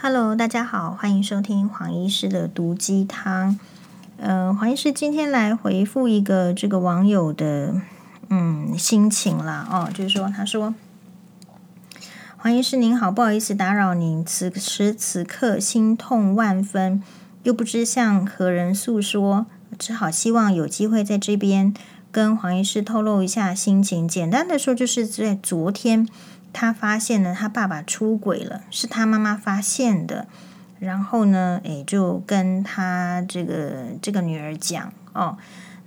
[0.00, 3.58] Hello，大家好，欢迎收听黄医师的毒鸡汤。
[4.18, 7.80] 呃，黄医师今天来回复一个这个网友的
[8.28, 10.74] 嗯心情啦哦，就是说他说
[12.36, 17.02] 黄医师您好，不好意思打扰您，此时此刻心痛万分，
[17.44, 19.46] 又不知向何人诉说，
[19.78, 21.72] 只好希望有机会在这边
[22.12, 24.06] 跟黄医师透露一下心情。
[24.06, 26.06] 简单的说，就是在昨天。
[26.54, 30.26] 他发现呢，他爸爸出轨了，是他妈妈发现的。
[30.78, 35.36] 然后呢，诶，就跟他这个这个女儿讲哦。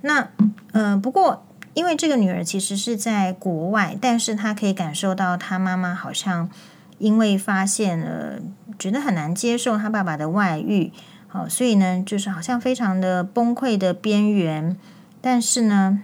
[0.02, 0.28] 那
[0.72, 6.48] 呃，不过因为这个女儿其实是在国外，但是他可以感受到他妈妈好像
[6.98, 8.38] 因为发现了，
[8.78, 10.92] 觉得很难接受他爸爸的外遇，
[11.28, 14.76] 好、哦，所以呢，就是好像非常的崩溃的边缘。
[15.20, 16.02] 但是呢。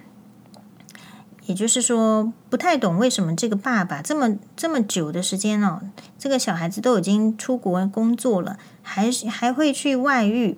[1.47, 5.81] 也就是说，不太懂为什么这个爸爸这么这么久的时间哦，
[6.19, 10.57] 这个小孩子都已经出国工作了，还还会去外遇。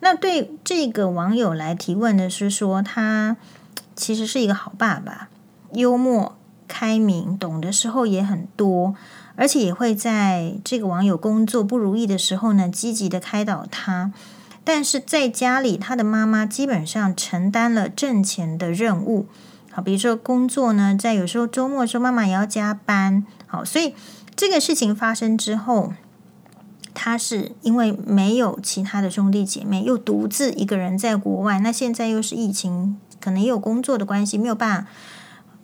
[0.00, 3.36] 那对这个网友来提问的是说，他
[3.94, 5.28] 其实是一个好爸爸，
[5.74, 8.94] 幽默、开明，懂的时候也很多，
[9.36, 14.12] 而且也会在这个网友工作不如意的时候呢，积极的开导他。
[14.64, 19.26] 但是在家里，他的妈妈基本上承担了挣钱的任务。
[19.74, 23.24] 好，比如说工作呢，在有时候周末的时候，妈妈也要加班。
[23.46, 23.94] 好，所以
[24.36, 25.94] 这个事情发生之后，
[26.92, 31.58] 他是因为没有其他的兄弟姐妹，又独自一个人在国外。
[31.60, 34.88] 那现在又是疫情，可能也有工作的关系，没有办法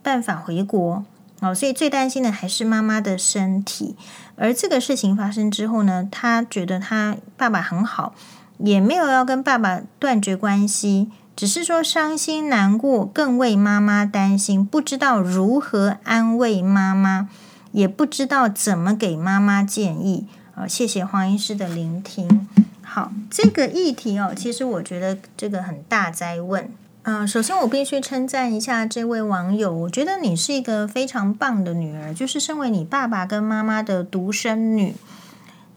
[0.03, 1.05] 办法回国。
[1.41, 3.95] 哦，所以最担心的还是妈妈的身体。
[4.37, 8.15] 而这个事情发生之后呢，他觉得他爸爸很好，
[8.56, 11.11] 也没有要跟爸爸断绝关系。
[11.39, 17.28] 只是说伤心难过，更为妈妈担心，不知道如何安慰妈妈，
[17.70, 20.27] 也不知道怎么给妈妈建议。
[20.56, 22.48] 啊，谢谢黄医师的聆听。
[22.83, 26.69] 好，这个议题哦，其实我觉得这个很大哉问。
[27.03, 34.93] 嗯、首先我必须称赞一下这位网友，我觉得你是一个非常棒的女儿，就是身为你爸爸跟妈妈的独生女。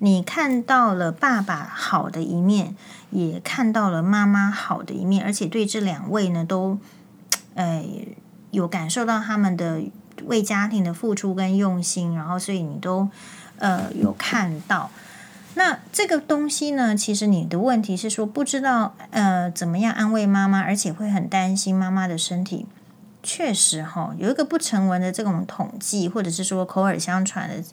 [0.04, 2.76] 你看到了爸爸好的一面，
[3.12, 6.80] 也看到了妈妈好的一面，而且对这两位呢都，
[7.54, 7.86] 呃，
[8.50, 9.84] 有感受到他们的
[10.26, 13.10] 为家庭的付出跟用心，然后所以你都
[13.60, 14.90] 呃有看到。
[15.54, 22.66] 那这个东西呢，其实你的问题是说不知道呃怎么样安慰妈妈，而且会很担心妈妈的身体。
[23.22, 27.64] 确实哈，有一个不成文的这种统计，或者是说口耳相传的。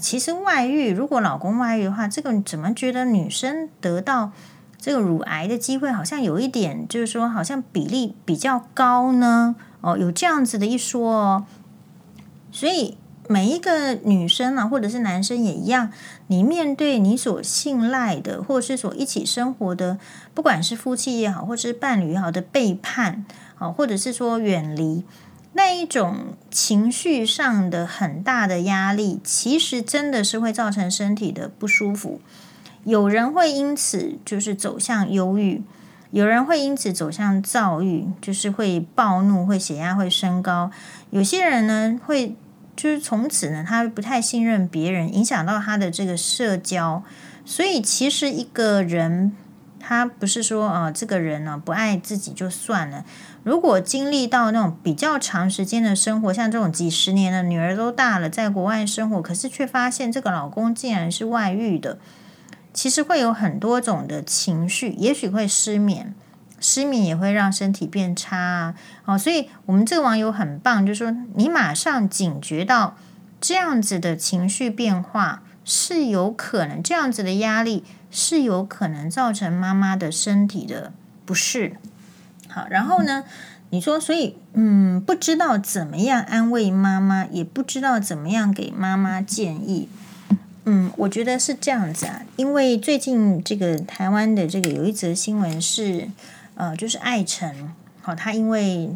[0.00, 4.32] 其实外遇，如果老公外遇的话，这个怎么觉得女生得到
[4.78, 9.54] 这个乳癌的机会好像有一点，就是说好像比例比较高呢？
[9.80, 11.46] 哦，有这样子的一说哦。
[12.50, 12.96] 所以
[13.28, 15.90] 每一个女生啊，或者是男生也一样，
[16.26, 19.98] 你面对你所信赖的，或者是所一起生活的，
[20.34, 23.24] 不管是夫妻也好，或者是伴侣也好的背叛，
[23.58, 25.04] 啊，或者是说远离。
[25.54, 32.20] 那一种情绪上的很大的压力，其实真的是会造成身体的不舒服。
[32.84, 35.62] 有人会因此就是走向忧郁，
[36.10, 40.70] 有人会因此走向躁郁，就是会暴怒，会血压会升高。
[41.10, 42.34] 有些人呢，会
[42.74, 47.04] 就是从此呢，他不太信任别人，影响到他的这个社交。
[47.44, 49.36] 所以，其实一个人。
[49.84, 53.04] 他不是说啊、呃，这个人呢、不爱自己就算了。
[53.44, 61.98] 如果经历到那种比较长时间的生活，像这种几十年的女儿都大了，在国外生活，可是却发现这个老公竟然是外遇的，
[62.72, 66.14] 其实会有很多种的情绪，也许会失眠，
[66.60, 68.74] 失眠也会让身体变差啊。
[69.04, 72.96] 哦，所以我们这个网友很棒，就是说你马上警觉到
[73.40, 77.84] 这样子的情绪变化是有可能，这样子的压力。
[78.14, 80.92] 是有可能造成妈妈的身体的
[81.24, 81.78] 不适。
[82.52, 83.24] 好，然后呢，
[83.70, 89.88] 你说，所以，嗯，不知道怎么样安慰妈妈，也不知道怎么样给妈妈建议。
[90.66, 96.08] 嗯，我觉得是这样子啊，因为最近这个台湾的这个有一则新闻是，
[96.54, 97.72] 呃，就是艾成，
[98.02, 98.90] 好，他因为，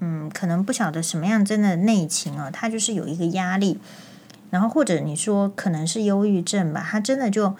[0.00, 3.78] 嗯，可能不晓得什么样真的内情哦，他就是有一个压力，
[4.50, 7.56] 然后或者你说可能是忧郁症吧，他真的就。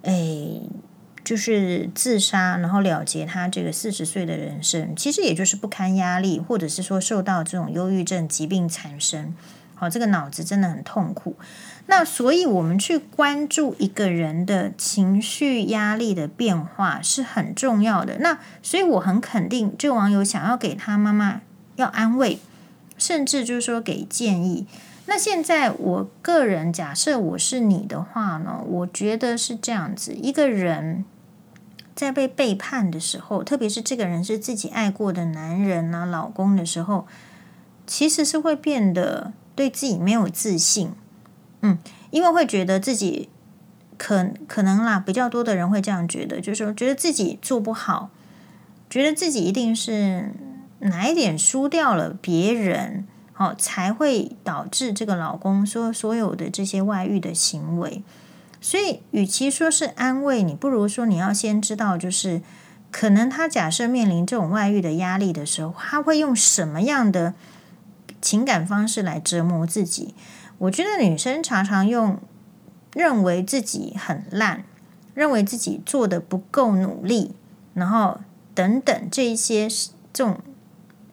[0.00, 0.12] 哎，
[1.28, 9.34] 就是自杀，然后了结他这个四十岁的人生，其实也就是不堪压力，或者是说受到这种忧郁症疾病缠身，
[9.74, 11.36] 好，这个脑子真的很痛苦。
[11.84, 18.16] 那所以，我们去关注一个人的情绪压力的变化是很重要的。
[18.20, 21.42] 那所以，我很肯定，这个网友想要给他妈妈
[21.76, 22.38] 要安慰，
[22.96, 24.66] 甚至就是说给建议。
[25.04, 31.04] 那现在我个人假设我是你的话呢，我觉得是这样子：一个人
[31.98, 37.08] 在被背叛的时候，特别是这个人是自己爱过的男人啊、老公的时候，
[37.88, 40.92] 其实是会变得对自己没有自信。
[41.62, 41.76] 嗯，
[42.12, 43.28] 因为会觉得自己
[43.96, 48.10] 可可能啦，比较多的人会这样觉得，就是说觉得自己做不好，
[48.88, 50.32] 觉得自己一定是
[50.78, 53.08] 哪一点输掉了别人。
[53.32, 58.04] 好，才会导致这个老公说所有的这些外遇的行为。
[58.60, 62.42] 所以，与其说是安慰你，不如说你要先知道，就是
[62.90, 67.34] 可能他假设面临这种外遇的压力的时候，他会用什么样的
[68.20, 70.14] 情感方式来折磨自己。
[70.58, 72.18] 我觉得女生常常用
[72.94, 74.64] 认为自己很烂，
[75.14, 77.34] 认为自己做得不够努力，
[77.74, 78.20] 然后
[78.54, 79.68] 等等这一些
[80.12, 80.40] 这种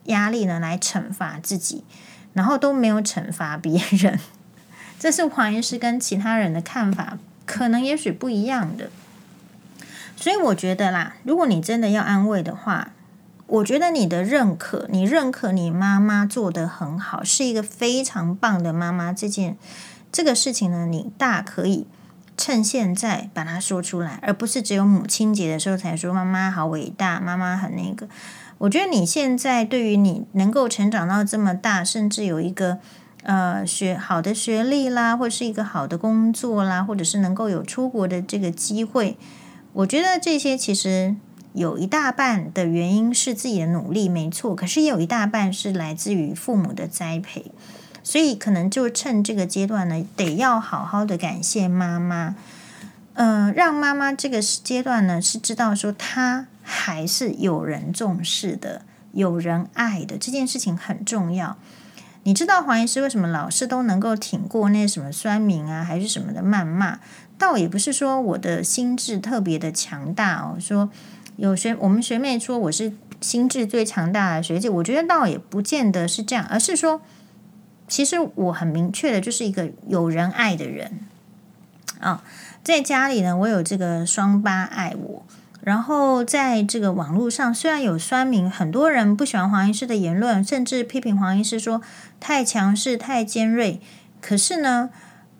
[0.04, 1.84] 压力呢，来惩罚自己。
[2.32, 4.20] 然后都没有惩罚别人，
[5.00, 7.16] 这是黄医师跟其他人的看法，
[7.46, 8.90] 可能也许不一样的。
[10.16, 12.92] 所以我觉得啦，如果你真的要安慰的话，
[13.46, 19.12] 我觉得你的认可，你认可你妈妈做得很好，是一个非常棒的妈妈。
[19.12, 19.56] 这件
[20.10, 21.86] 这个事情呢，你大可以
[22.36, 28.08] 趁现在把它说出来，而不是只有母亲节的时候才说妈妈好伟大，妈妈很那个。
[28.58, 32.78] 我觉得你现在对于你能够成长到这么大，甚至有一个
[33.22, 39.16] 呃学好的学历啦，或是一个好的工作啦，或者是能够有出国的这个机会，
[39.72, 41.16] 我觉得这些其实
[41.52, 44.54] 有一大半的原因是自己的努力，没错。
[44.54, 47.52] 可是也有一大半是来自于父母的栽培，
[48.02, 52.34] 所以可能就趁这个阶段呢，得要好好的感谢妈妈，
[53.14, 56.46] 嗯、让妈妈这个阶段呢是知道说她。
[56.68, 61.56] 还是有人重视的，有人爱的，这件事情很重要。
[62.26, 66.98] 你知道黄医师为什么老是都能够挺过那什么酸民啊，还是什么的谩骂？
[67.38, 70.56] 倒也不是说我的心智特别的强大哦。
[70.58, 70.90] 说
[71.36, 77.00] 有学我们学妹说我是心智最强大的学姐，我觉得倒也不见得是这样，而是说，
[77.86, 80.98] 其实我很明确的就是一个有人爱的人
[82.00, 82.24] 啊、
[82.64, 85.24] 在家里呢，我有这个双八爱我。
[85.62, 91.82] 然后在这个网络上，虽然有酸民，很多人不喜欢黄医师的言论，甚至批评黄医师说
[92.20, 93.80] 太强势、太尖锐。
[94.20, 94.90] 可是呢，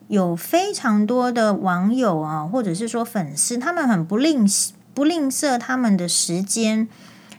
[0.09, 4.45] 有非常多的网友啊，或者是说粉丝，他们很不吝
[4.95, 6.89] 不吝啬他们的时间，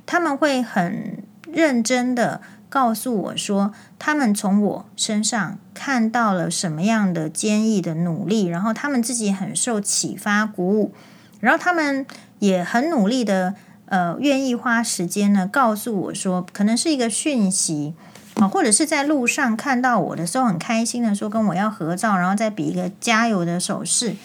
[0.06, 2.40] 他们会很认真的
[2.70, 10.94] 告诉我说，他们从我身上看到了什么样的坚毅的努力，然后他们自己很受启发鼓舞，
[11.42, 12.06] 然后他们。
[12.40, 13.56] 也很努力的，
[13.86, 17.94] 呃，愿意花时间呢，告诉我说，可能是一个讯息
[18.36, 24.16] 啊，或者是在路上看到我的时候很开心的说跟我要合照，然后再比一个加油的手势。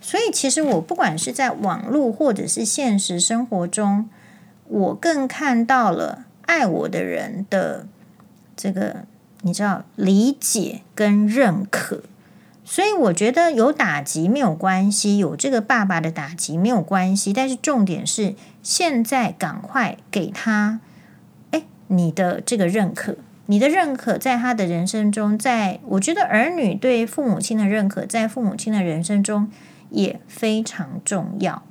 [0.00, 4.08] 所以其实我不管是在网络或者是现实生活中，
[4.66, 7.86] 我更看到了爱我的人的
[8.56, 9.04] 这个
[9.42, 12.02] 你知道理解跟认可。
[12.64, 20.80] 所以我觉得有打击没有关系，有这个爸爸的打击没有关系，但是重点是现在赶快给他，
[21.50, 23.16] 哎，你的这个认可，
[23.46, 29.50] 你的认可在他的人生中，在我觉得儿女对父母亲的认可，在父母亲的人生中
[29.90, 31.62] 也非常重要。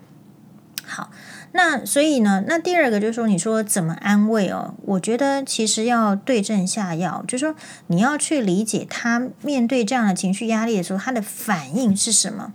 [0.85, 1.09] 好。
[1.53, 4.73] 那所以呢，那第二个就是说，你说怎么安慰哦？
[4.85, 7.55] 我觉得其实要对症下药，就是说
[7.87, 12.53] 你要去理解他面对这样的情绪压力的时候，他的反应是什么。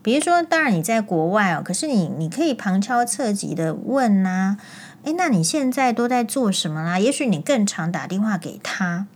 [0.00, 4.56] 比如说，当然你在国外哦，可是你你可以旁敲侧击的问呐，
[5.02, 6.98] 诶，那你现在都在做什么啦？
[7.00, 9.06] 也许你更常打电话给他，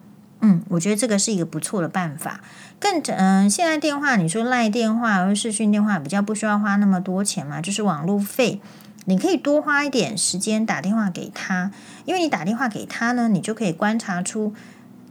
[0.40, 2.40] 嗯，我觉得这个是一个不错的办法。
[2.80, 8.60] 更嗯、现在电话你说赖电话或视讯电话比较不需要花那么多钱嘛，就是网路费。
[9.04, 11.70] 你可以多花一点时间打电话给他，
[12.04, 14.54] 因为你打电话给他呢，你就可以观察出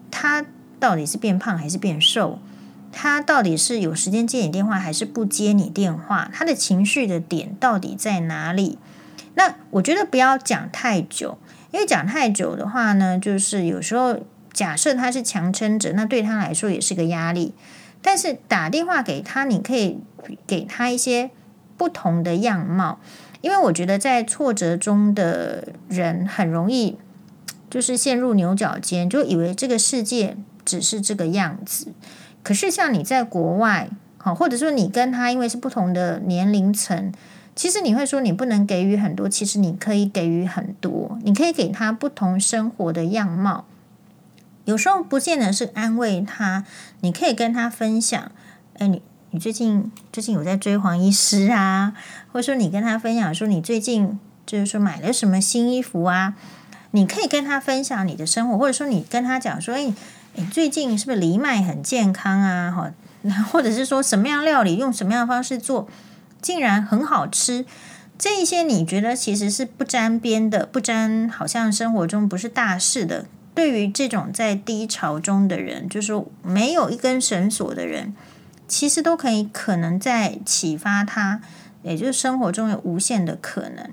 [0.10, 0.46] 他
[0.80, 2.40] 到底是变胖还是变瘦，
[2.92, 8.78] 他到底是有时间接你电话还是不接你电话，他的情绪的点到底在哪里？
[9.36, 11.38] 那我觉得不要讲太久，
[11.72, 14.20] 因为讲太久的话呢，就是有时候
[14.54, 17.54] 假设他是强撑者，那对他来说也是个压力。
[18.02, 20.00] 但是打电话给他，你可以
[20.48, 21.30] 给他一些
[21.78, 23.00] 不同的样貌。
[23.42, 26.98] 因为我觉得在挫折中的人很容易
[27.70, 31.88] 就是陷入牛角尖，就以为这个世界只是这个样子。
[32.44, 37.12] 可是像你在国外，好，或者说你跟他因为是不同的年龄层，
[37.56, 43.66] 其实你会说你不能给予很多，其实你可以给予很多，你可以给他不同生活的样貌。
[44.66, 46.66] 有时候不见得是安慰他，
[47.02, 48.32] 你可以跟他分享，
[48.78, 49.02] 哎，你
[49.34, 51.94] 你最近最近有在追黄医师啊，
[52.34, 56.34] 或者说你跟他分享说你最近就是说买了什么新衣服啊，
[56.92, 59.94] 你可以跟他分享你的生活，或者说你跟他讲说，哎，
[60.36, 62.70] 你最近是不是藜麦很健康啊？
[62.72, 62.92] 哈，
[63.50, 65.88] 或者是说什么样料理用什么样的方式做，
[66.42, 67.66] 竟然很好吃。
[68.20, 73.26] 这一些你觉得其实是不沾边的，不沾，好像生活中不是大事的。
[73.56, 78.14] 对于这种在低潮中的人，就是说没有一根绳索的人，
[78.72, 81.42] 其实都可以可能在启发他，
[81.84, 83.90] 也就是生活中有无限的可能。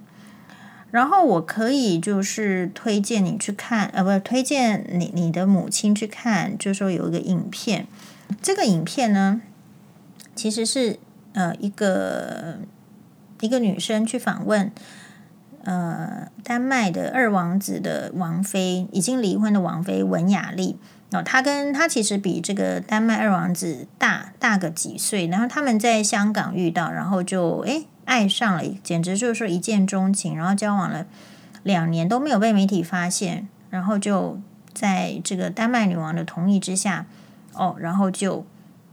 [0.92, 7.88] 然后我可以就是推荐你去看，呃，不，推荐你你的母亲去看，就是说有一个影片，
[8.40, 9.40] 这个影片呢，
[10.36, 11.00] 其实是
[11.32, 12.60] 呃一个。
[13.40, 14.72] 一个女生去访问，
[15.62, 20.76] 呃，丹麦的二王子的王妃，已经离婚的王妃文雅丽。
[21.12, 25.26] 哦，他跟他其实比这个丹麦二王子大大个几岁。
[25.26, 30.36] 然后他们在香港遇到，然后就诶爱上了，简直就是一见钟情。
[30.36, 31.06] 然后交往了
[31.62, 34.38] 两年都没有被媒体发现，然后就
[34.72, 37.06] 在这个丹麦女王的同意之下，
[37.52, 38.46] 哦，然后就。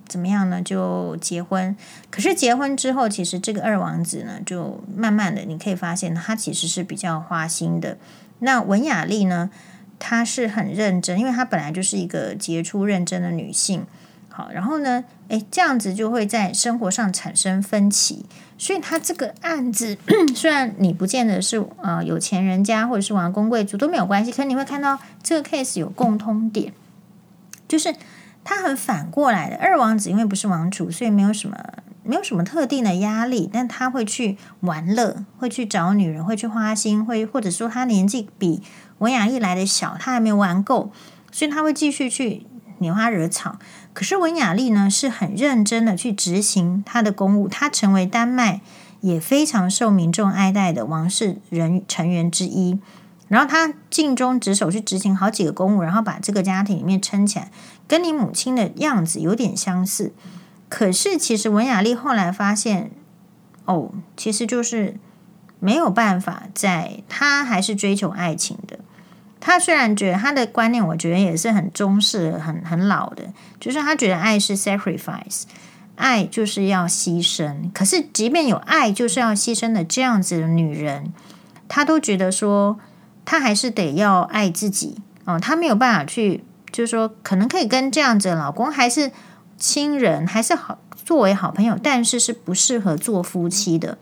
[0.07, 0.61] 怎么样呢？
[0.61, 1.75] 就结婚。
[2.11, 7.97] 可是结婚之后，其实这个二王子呢，就慢慢的，你可以发现他其实是比较花心的。
[8.37, 9.49] 那文雅丽呢，
[9.99, 13.85] 她是很认真，因为她本来就是一个杰出认真的女性。
[14.29, 18.25] 好，然后呢，诶，这样子就会在生活上产生分歧。
[18.57, 19.97] 所以他这个案子，
[20.35, 26.73] 虽然你不见得是呃有钱人家或者是王公贵族都没有关系，可你会看到这个 case 有共通点，
[27.67, 27.95] 就是。
[28.47, 31.57] 他很反过来的，二王子因为不是王储，所以没有什么
[32.05, 38.61] 没有什么特定的压力，但他会去玩乐，会去找女人，会去花心，会或者说他年纪比
[38.99, 40.91] 文雅丽来的小，他还没有玩够，
[41.31, 42.45] 所以他会继续去
[42.79, 43.57] 拈花惹草。
[43.93, 48.61] 可是文雅丽呢，是很认真的去执行他的公务，他成为丹麦
[49.01, 52.79] 也非常受民众爱戴的王室人成员之一。
[53.27, 57.49] 然后他尽忠职守去执行好几个公务，然后把这个家庭里面撑起来，
[57.87, 60.13] 跟你母亲的样子有点相似。
[60.75, 62.91] 可是其实文雅丽后来发现，
[63.63, 64.97] 哦，其实就是
[65.61, 68.79] 没有办法在，她还是追求爱情的。
[69.39, 73.23] 她虽然觉得她的观念，我觉得也是很中式、很很老的，
[73.57, 75.43] 就是她觉得爱是 sacrifice，
[75.95, 77.71] 爱就是要牺牲。
[77.73, 81.13] 可是即便有爱就是要牺牲的这样子的女人，
[81.69, 82.77] 她都觉得说。
[83.27, 89.11] 她还是得要爱自己哦，她没有办法去，就是说，可能可以跟这样子的老公还是
[89.57, 93.97] 亲人，还是好作为好朋友，但是是不适合做夫妻的。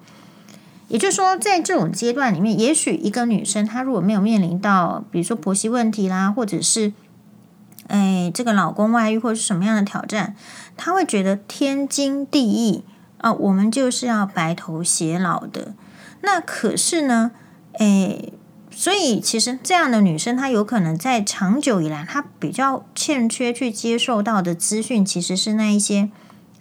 [0.87, 6.93] 也就是说，在这种阶段里面，也许一个女生她如果没有面临到，比如说婆媳问题啦，或者是
[7.87, 10.35] 哎这个老公外遇或者是什么样的挑战，
[10.77, 12.83] 她会觉得天经地义
[13.19, 15.73] 啊，我们就是要白头偕老的。
[16.21, 17.31] 那可是呢，
[17.73, 18.31] 哎。
[18.83, 26.09] 所以，其实这样的女生，她有可能在长久以来，她比较欠缺去接受到的资讯，其实是那一些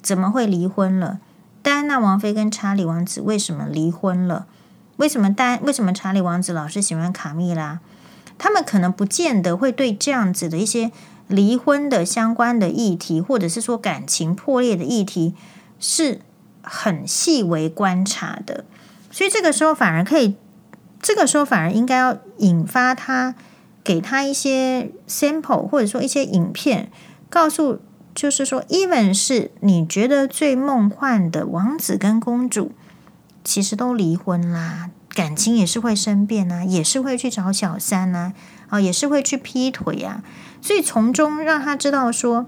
[0.01, 1.19] 怎么会离婚了？
[1.63, 4.47] 戴安娜王妃跟查理王子为什么离婚了？
[4.99, 7.81] 为什么戴为什么查理王子老是喜欢卡蜜拉？
[8.39, 10.93] 他们可能不见得会对这样子的一些
[11.27, 15.35] 离婚的相关的议题，或者是说感情破裂的议题，
[15.81, 16.21] 是
[16.63, 18.65] 很细微观察的。
[19.11, 20.37] 所以这个时候反而可以。
[21.03, 23.35] 这个时候反而应该要引发他，
[23.83, 26.93] 给他一些 sample，或者说一些影片，
[27.29, 27.81] 告诉
[28.15, 32.71] 就是说，even 是你觉得最梦幻的王子跟公主，
[33.43, 38.33] 其实都离婚啦，感情也是会生变啊，也是会去找小三啊，
[38.69, 40.23] 啊，也是会去劈腿啊，
[40.61, 42.47] 所以从中让他知道说，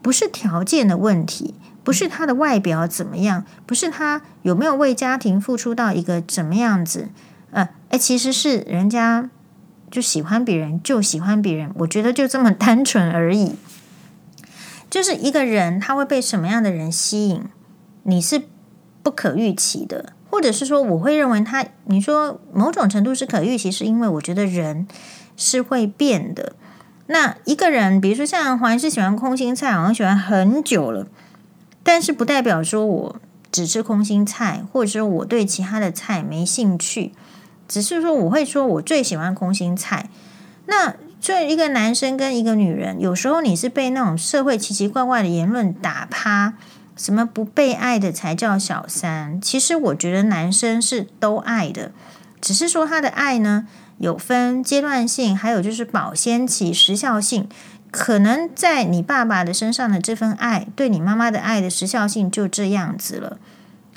[0.00, 7.08] 不是条件的问题，不是他的外表怎么样，不是他有没有为家庭付出到一个怎么样子。
[7.90, 9.30] 哎，其实是人家
[9.90, 11.70] 就喜欢别人，就喜欢别人。
[11.80, 13.54] 我觉得就这么 单纯而已。
[14.88, 17.44] 就是一个人他会被什么样的人吸引，
[18.02, 18.42] 你是
[19.04, 24.88] 不可预期的，或者是说，我会认为他，你说某种程度是可预期，是因为我觉得人
[25.36, 26.54] 是会变的。
[27.06, 31.06] 那一个人，比如说像黄是喜欢空心菜，好像喜欢很久了，
[31.82, 33.16] 但是不代表说我
[33.50, 37.12] 只吃空心菜，或者说我对其他的菜没兴趣。
[37.70, 40.08] 只是说，我会说，我最喜欢空心菜。
[40.66, 46.54] 那作为一个男生跟一个女人，有时候你是被那种社会奇奇怪怪的言论打趴，
[46.96, 49.40] 什么不被爱的才叫小三。
[49.40, 51.92] 其实我觉得男生是都爱的，
[52.40, 57.48] 只是说他的爱呢有分阶段性，还有就是保鲜期、时效性。
[57.92, 63.38] 可能在你爸爸的身上的这份爱，对你妈妈的爱的时效性就这样子了。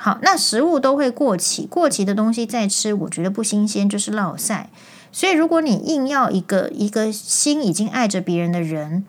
[0.03, 4.69] 好，那食物都会过期，过期的东西再吃，我觉得不新鲜就是落晒。
[5.13, 9.05] 所以，如果你硬要一个一个心已经爱着别人的人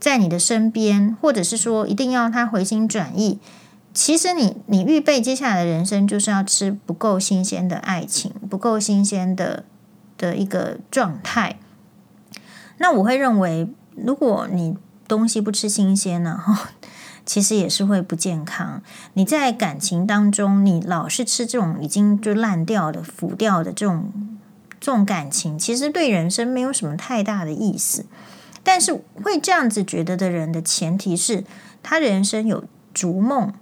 [0.00, 3.38] 在你的身边，或者是说一定要他回心转意，
[3.92, 9.64] 其实你你预备接下来的人生就是要吃不够新鲜的爱情，不够新鲜的
[10.16, 11.58] 的一个状态。
[12.78, 13.68] 那我会认为。
[14.00, 14.76] 如果你
[15.08, 16.40] 东西不吃新鲜呢，
[17.28, 18.80] 其实也是会不健康。
[19.12, 24.10] 你在感情当中，你老是吃这种已经就烂掉的、腐掉的这种
[24.80, 28.06] 这种感情，其实对人生没有什么太大的意思。
[28.64, 31.44] 但是会这样子觉得的人的前提是
[31.82, 33.52] 他人生有逐梦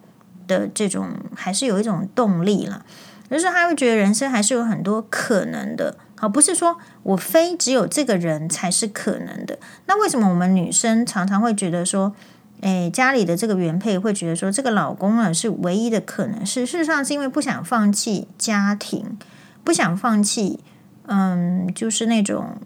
[0.46, 2.86] 的这种，还是有一种动力了，
[3.28, 5.96] 就是他会觉得人生还是有很多可能的。
[6.16, 9.58] 好，不是说我非只有这个人才是可能的。
[9.86, 12.14] 那为什么我们女生常常会觉得说，
[12.60, 16.44] 诶，家里的这个原配会觉得说，这个老公啊是唯一的可能？
[16.44, 19.18] 是事实上是因为不想放弃家庭，
[19.62, 20.60] 不想放弃，
[21.06, 22.56] 嗯，就是那种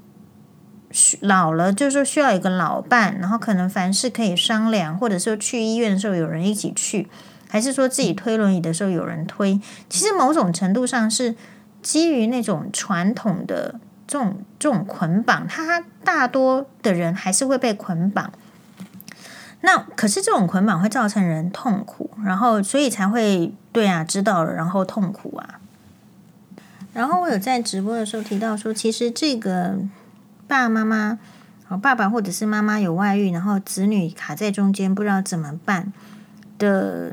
[1.20, 7.08] 老了就是说需要一个老伴，然后可能凡事可以商量，或者说去医院的时候有人一起去，
[7.48, 9.60] 还是说自己推轮椅的时候有人推。
[9.88, 11.36] 其实某种程度上是。
[11.82, 18.30] 基于那种传统的这种这种捆绑，他大多的人还是会被捆绑。
[19.62, 25.60] 那可是这种捆绑会造成人痛苦，然后所以才会对啊，知道了然后痛苦啊。
[26.92, 29.78] 然后我有在直播的时候提到说，其实这个
[30.48, 31.18] 爸爸妈妈，
[31.68, 35.92] 哦，爸爸或者是妈妈有外遇，然后子女卡在中间不知道怎么办
[36.58, 37.12] 的。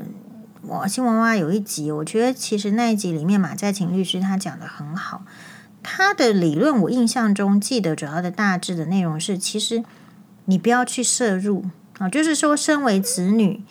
[0.62, 5.22] 我新娃娃有一集，我觉得其实那一集里面马再勤律师他讲的很好。
[5.82, 9.82] 他的理论我印象中记得主要的大致的内容是：其实
[10.44, 11.64] 你不要去摄入
[11.98, 13.62] 啊，就是说，身为子女，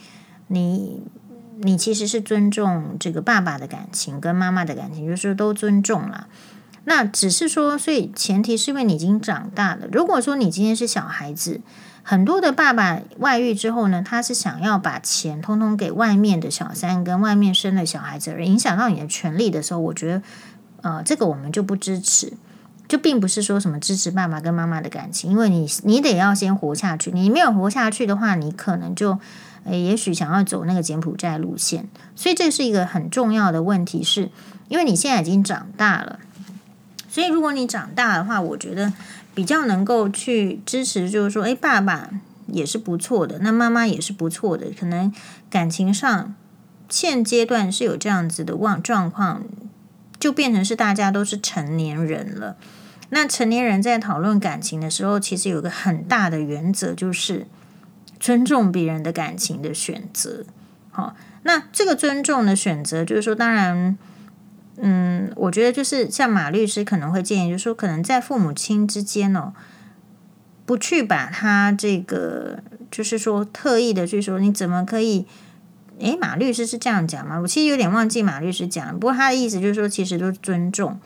[0.48, 1.02] 你
[1.62, 6.28] 你其实是尊重这个爸爸的感情跟妈妈的感情，就是都尊重了。
[6.86, 9.88] 那只是说，所以前提是因为你已经长大了。
[9.92, 11.62] 如果说你今天是小孩子。
[12.10, 20.22] 很多的爸爸外遇之后呢，他是想要把钱通通给外面的小三跟外面生的小孩子，而影响到你的权利的时候，我觉得，
[20.84, 22.32] 呃，这个我们就不支持，
[22.88, 29.20] 就并不是说什么支持爸爸跟妈妈的感情，因为你你得要先活下去，你没有活下去的话，你可能就，
[29.66, 34.30] 诶，也许想要走那个柬埔寨路线，所以这是一个很重要的问题是，
[34.70, 36.20] 因为你现在已经长大了，
[37.10, 38.94] 所以如果你长大的话，我觉得。
[39.38, 42.10] 比较能够去支持，就是说，哎，爸爸
[42.48, 45.14] 也是不错的，那妈妈也是不错的，可能
[45.48, 46.34] 感情上
[46.90, 49.44] 现阶段是有这样子的状状况，
[50.20, 52.58] 就变成是大家都是成年人了。
[53.10, 57.48] 那成年人在讨论感情的时候，其实有个很大的原则，就是
[58.20, 60.46] 尊重别人的感情的选择。
[60.90, 63.98] 好，那这个尊重的选择，就是说，当然。
[64.80, 69.52] 嗯，我觉得就是像马律师可能会建议，就是说可能在父母亲之间哦，
[70.68, 72.60] 不去把他这个，
[72.92, 75.26] 就是说特意的去说你怎么可以？
[76.00, 77.40] 诶，马律师是这样讲吗？
[77.40, 81.00] 我其实有点忘记马律师讲，不过他的意思就是说，其实都是尊重。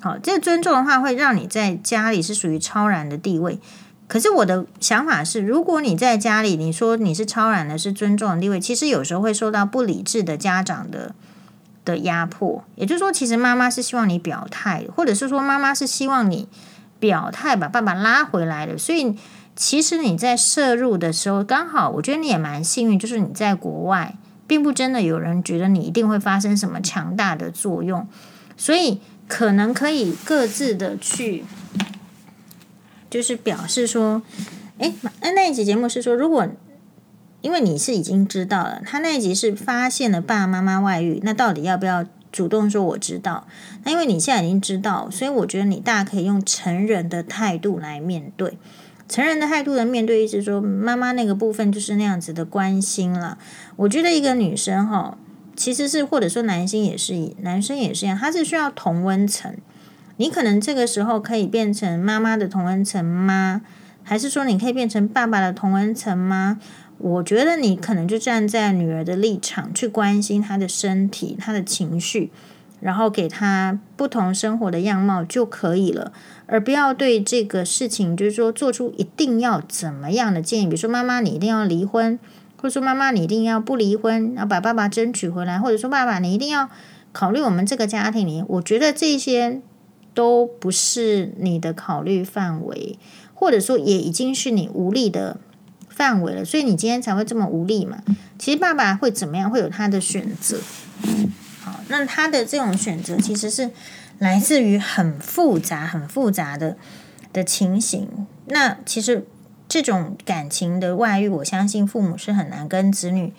[0.00, 3.58] 好，这个尊重的话会让你在家里是属于超然的地位。
[4.06, 11.14] 可是我的想法是，如果你在家里你说你是超然的，是尊重的地位，其实有时候会受到不理智的家长的。
[11.84, 16.46] 的压迫，也就是说，其实妈妈是希望你表态，或者是说妈妈是希望你
[17.00, 18.76] 表态，把爸爸拉回来的。
[18.76, 19.16] 所以，
[19.56, 24.14] 其实你在摄入的时候，刚好我觉得你也蛮幸运，就是你在国外，
[24.48, 28.08] 并不真的有人觉得你一定会发生什么强大的作用，
[28.56, 31.44] 所以可能可以各自的去，
[33.08, 34.22] 就是表示说，
[34.78, 36.48] 哎，那那一集节目是说，如果。
[37.40, 43.46] 因为你是已经知道了，他那一集是发现了爸爸妈妈外遇，那到底要不要主动说我知道？
[43.84, 48.58] 那因为你现在已经知道，所以我觉得你大可以用成人的态度来面对。
[49.08, 53.38] 成人的态度的面对，意思说妈妈那个部分就是那样子的关心了。
[53.76, 55.16] 我觉得一个女生哈，
[55.56, 59.56] 其实是或者说男性也是，男生也是一样，他是需要同温层。
[60.18, 63.62] 你可能这个时候可以变成妈妈的同温层吗？
[64.02, 66.58] 还是说你可以变成爸爸的同温层吗？
[66.98, 72.32] 我觉得你可能就站在女儿的立场去关心她的身体、她的情绪，
[72.80, 76.12] 然后给他不同生活的样貌就可以了，
[76.46, 82.18] 而不要对这个事情就是说做出一定要怎么样的建议，比如说妈妈你一定要离婚，
[82.56, 86.68] 或者说妈妈你一定要不离婚，然后把爸爸争取回来，或者说爸爸你一定要
[87.12, 89.60] 考虑我们这个家庭里，我觉得这些
[90.14, 92.98] 都不是你的考虑范围，
[93.34, 95.38] 或者说也已经是你无力的。
[95.90, 97.98] 范围了，所以你今天才会这么无力嘛。
[98.38, 99.50] 其实爸爸会怎么样？
[99.50, 100.56] 会有他的选择。
[101.88, 103.70] 那他的这种选择其实是
[104.18, 106.76] 来自于很复杂、很复杂的
[107.32, 108.26] 的情形。
[108.46, 109.26] 那其实
[109.68, 113.32] 这种感情的外遇，我相信父母是很难跟子女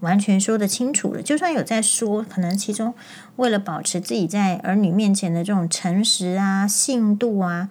[0.00, 1.22] 完全说得清楚的。
[1.22, 2.94] 就算有在说，可能其中
[3.36, 7.68] 为了保持自己在儿女面前的这种诚实啊、信度啊，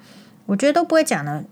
[0.48, 1.46] 我觉得都不会讲的。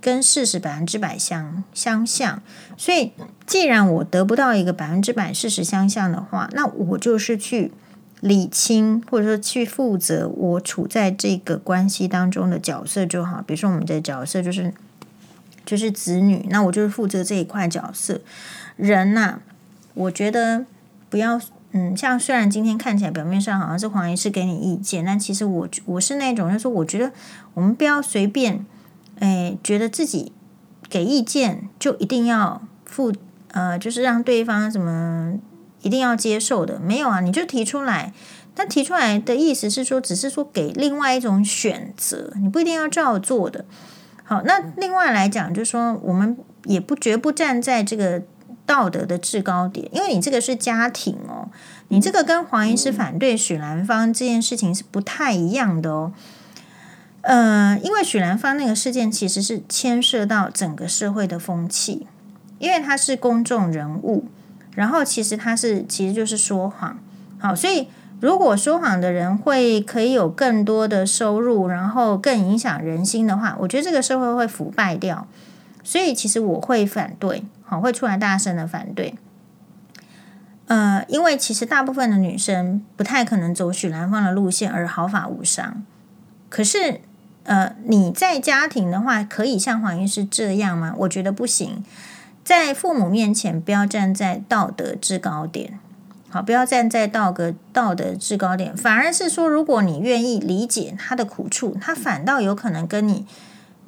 [0.00, 2.40] 跟事实百分之百相相像，
[2.76, 3.10] 所以
[3.44, 7.72] 既然我得不到一个百分之百事实相像的话，那我就是去
[8.20, 13.42] 理清，或者说去负责我处在这个关系当中的角色就好。
[13.46, 14.72] 比如说我们的角色就是
[15.64, 18.20] 就是子女，那我就是负责这一块角色。
[18.76, 19.40] 人呐、
[19.94, 20.64] 我觉得
[21.10, 21.40] 不要
[21.72, 27.12] 嗯，像虽然今天看起来表面上好像是黄医师给你意见，但其实我我是那种就是说，我觉得
[27.54, 28.64] 我们不要随便。
[29.20, 30.30] 哎，觉得自己
[30.88, 33.12] 给意见就一定要负
[33.50, 35.34] 呃，就是让对方什么
[35.82, 38.12] 一定要接受的，没有啊，你就提出来。
[38.54, 43.64] 但提出来的意思是说，只是说给另外一种选择，你不一定要照做的。
[44.24, 48.20] 好，那另外来讲，就是说我们也不绝不站在这个
[48.66, 51.48] 道德的制高点，因为你这个是家庭哦，
[51.86, 56.12] 你这个跟黄医师反对许兰芳这件事情是不太一样的哦。
[57.20, 62.08] 呃，因为许兰芳那个事件其实是牵涉到整个社会的风气，
[62.58, 64.26] 因为他是公众人物，
[64.78, 66.96] 然后其实他是其实就是说谎，
[67.40, 67.88] 好，所以
[68.20, 75.26] 如果说谎的人会可以有更多的收入，然后更影响人心的话，我觉得这个社会会腐败掉，
[75.82, 79.16] 所以其实我会反对，好，会出来大声的反对。
[80.66, 85.82] 呃，因为其实大部分的女生不太可能走许兰芳的路线而毫发无伤，
[86.48, 87.00] 可是。
[87.44, 90.92] 呃，你在家庭的话，可以像黄医师这样吗？
[90.98, 91.82] 我觉得不行。
[92.48, 95.78] 在父母面前，不要站在道德制高点，
[96.30, 103.26] 好，不要站在道德道德制高点，反而是说，如果你愿意理解他的苦处，他反倒有可能跟你，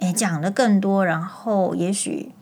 [0.00, 2.32] 诶讲的更多，然后也许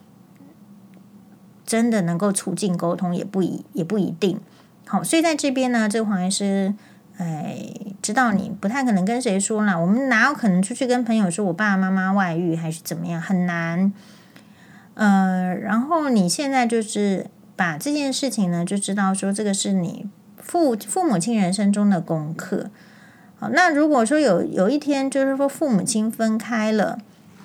[1.64, 4.40] 真的能够促进沟通，也不一也不一定。
[4.88, 6.74] 好，所以在这边呢，这个黄医师。
[7.18, 7.68] 哎，
[8.02, 9.76] 知道你不太可能跟谁说啦。
[9.76, 13.20] 我们哪有可能出去跟朋友说我爸爸妈妈外遇还是怎么样？
[13.20, 13.92] 很难。
[14.99, 20.07] 呃，然后你现在就是把这件事情呢，就知道说这个是你
[20.37, 22.69] 父父母亲人生中的功课。
[23.39, 26.99] 好，那如果说有有一天就是说父母亲分开了，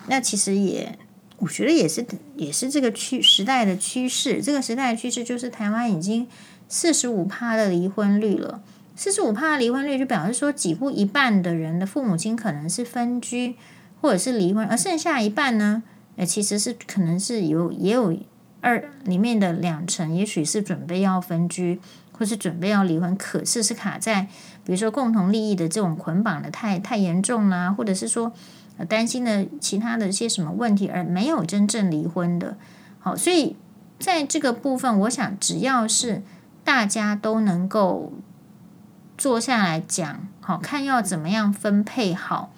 [0.08, 0.98] 那其实也
[1.38, 2.04] 我觉得也是
[2.36, 4.42] 也是这个趋时代的趋势。
[4.42, 6.28] 这个时代的趋势就是台湾已经
[6.68, 8.64] 四十五趴的离婚率了。
[8.96, 13.54] 四十五趴的离婚率就表示说，几乎一半的人的父母亲可能是分居
[14.02, 15.84] 或者是离婚，而剩下一半呢，
[16.16, 18.16] 呃，其实是可能是有也有
[18.62, 21.80] 二里面的两成，也许是准备要分居
[22.12, 24.28] 或是准备要离婚，可是是卡在
[24.64, 28.32] 比如说共同利益的这种捆绑的太太严重啦，或者是说
[28.88, 32.58] 担心的其他的一些什么问题而没有真正离婚的。
[33.00, 33.56] 好，所以
[34.00, 36.22] 在这个部分，我想只要是
[36.64, 38.14] 大家都能够。
[39.16, 42.52] 坐下来讲，好看要怎么样分配好。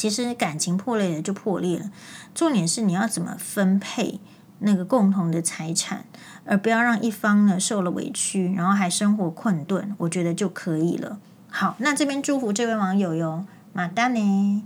[0.00, 1.90] 其实感情破裂了就破裂了，
[2.34, 4.18] 重点是你要怎么分配
[4.60, 6.06] 那个共同的财产，
[6.46, 11.18] 而不要让一方呢受了委屈，然后还生活困顿，我觉得就可以了。
[11.50, 14.64] 好，那这边祝福这位网友哟，马丹呢。